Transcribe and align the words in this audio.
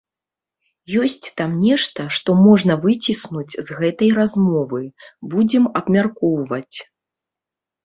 Ёсць 1.01 1.27
там 1.41 1.51
нешта, 1.65 2.05
што 2.19 2.35
можна 2.47 2.77
выціснуць 2.87 3.53
з 3.69 3.79
гэтай 3.83 4.09
размовы, 4.21 4.83
будзем 5.37 5.71
абмяркоўваць. 5.83 6.77